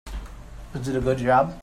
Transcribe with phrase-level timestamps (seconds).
[0.73, 1.53] Is it a good job?